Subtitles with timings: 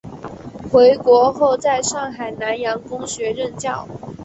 [0.71, 3.87] 回国后在上海南洋公学任教。